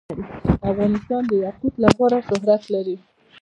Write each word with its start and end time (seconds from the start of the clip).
افغانستان 0.71 1.21
د 1.29 1.31
یاقوت 1.45 1.73
له 1.81 1.87
امله 1.97 2.19
شهرت 2.27 2.63
لري. 2.73 2.95